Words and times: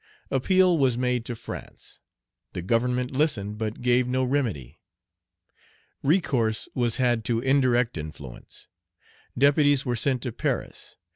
Appeal 0.31 0.79
was 0.79 0.97
made 0.97 1.25
to 1.25 1.35
France. 1.35 1.99
The 2.53 2.63
Government 2.63 3.11
listened, 3.11 3.59
but 3.59 3.81
gave 3.81 4.07
no 4.07 4.23
remedy. 4.23 4.79
Recourse 6.01 6.67
was 6.73 6.95
had 6.95 7.23
to 7.25 7.39
indirect 7.41 7.99
influence. 7.99 8.67
Deputies 9.37 9.85
were 9.85 9.95
sent 9.95 10.23
to 10.23 10.31
Paris. 10.31 10.95